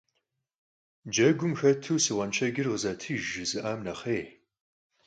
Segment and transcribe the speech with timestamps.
[1.13, 4.23] Cegum xetu «Si ğuenşşecır khızetıjj» jjızı'am nexhêy.